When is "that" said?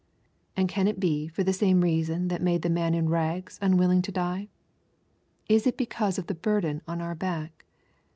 2.29-2.41